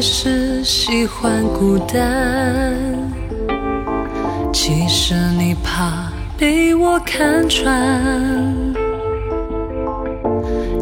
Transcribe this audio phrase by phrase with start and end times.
[0.00, 2.74] 是喜欢孤单
[4.50, 8.00] 其实你怕被我看穿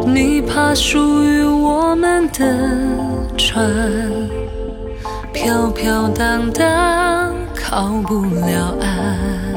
[0.07, 2.47] 你怕属于我们的
[3.37, 3.69] 船
[5.33, 9.48] 飘飘荡荡靠不了岸。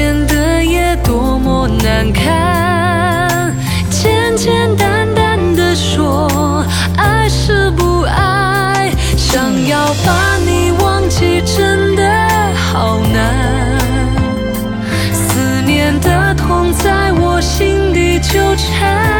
[0.00, 3.54] 变得也多么难看，
[3.90, 6.64] 简简单单的说
[6.96, 12.02] 爱是不爱，想要把你忘记真的
[12.54, 13.78] 好难，
[15.12, 19.19] 思念的痛在我心底纠缠。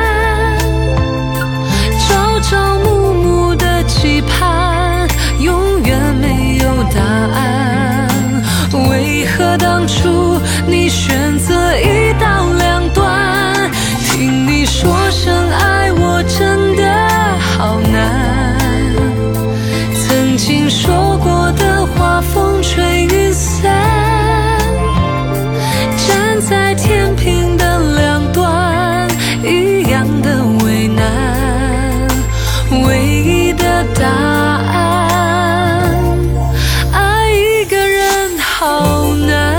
[33.95, 35.91] 答案
[36.93, 39.59] 爱一个人好难。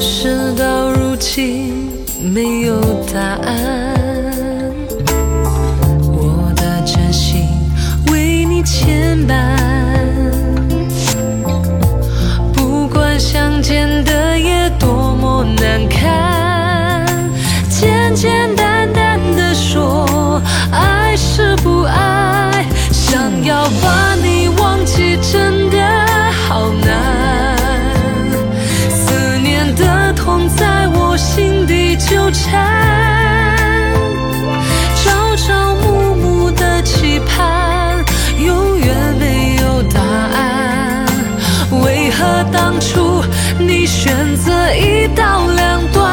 [0.00, 1.90] 事到如今
[2.22, 2.80] 没有
[3.12, 3.94] 答案。
[6.00, 7.48] 我的真心
[8.12, 9.37] 为你牵绊。
[42.08, 43.22] 为何当初
[43.58, 46.07] 你选择一刀两断？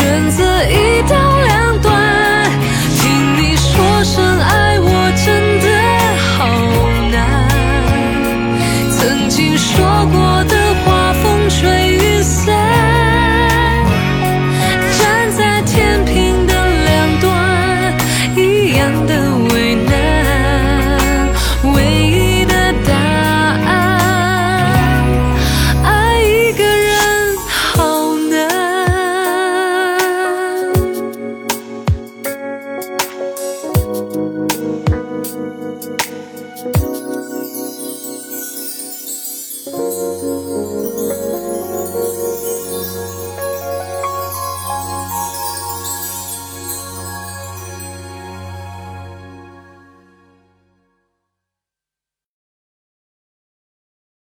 [0.00, 2.50] 选择一刀两断
[2.96, 4.59] 听你说声爱。